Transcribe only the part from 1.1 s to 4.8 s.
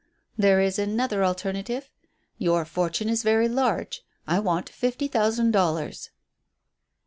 alternative. Your fortune is very large. I want